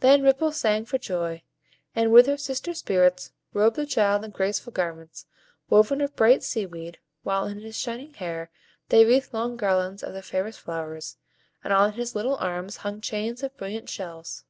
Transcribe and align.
Then 0.00 0.24
Ripple 0.24 0.50
sang 0.50 0.84
for 0.84 0.98
joy, 0.98 1.44
and, 1.94 2.10
with 2.10 2.26
her 2.26 2.36
sister 2.36 2.74
Spirits, 2.74 3.30
robed 3.52 3.76
the 3.76 3.86
child 3.86 4.24
in 4.24 4.32
graceful 4.32 4.72
garments, 4.72 5.26
woven 5.68 6.00
of 6.00 6.16
bright 6.16 6.42
sea 6.42 6.66
weed, 6.66 6.98
while 7.22 7.46
in 7.46 7.60
his 7.60 7.76
shining 7.76 8.12
hair 8.14 8.50
they 8.88 9.04
wreathed 9.04 9.32
long 9.32 9.56
garlands 9.56 10.02
of 10.02 10.12
their 10.12 10.22
fairest 10.22 10.58
flowers, 10.58 11.18
and 11.62 11.72
on 11.72 11.92
his 11.92 12.16
little 12.16 12.34
arms 12.38 12.78
hung 12.78 13.00
chains 13.00 13.44
of 13.44 13.56
brilliant 13.56 13.88
shells. 13.88 14.44